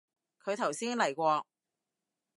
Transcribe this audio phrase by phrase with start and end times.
[0.43, 1.45] 佢頭先嚟過